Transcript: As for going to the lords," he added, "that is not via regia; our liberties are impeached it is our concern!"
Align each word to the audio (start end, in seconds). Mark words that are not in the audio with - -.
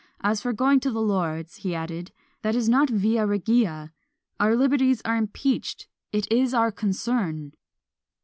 As 0.21 0.41
for 0.41 0.51
going 0.51 0.79
to 0.79 0.89
the 0.89 0.99
lords," 0.99 1.57
he 1.57 1.75
added, 1.75 2.11
"that 2.41 2.55
is 2.55 2.67
not 2.67 2.89
via 2.89 3.27
regia; 3.27 3.93
our 4.39 4.55
liberties 4.55 4.99
are 5.05 5.15
impeached 5.15 5.87
it 6.11 6.27
is 6.31 6.55
our 6.55 6.71
concern!" 6.71 7.53